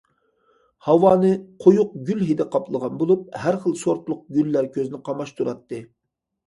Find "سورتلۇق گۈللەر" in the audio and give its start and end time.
3.85-4.75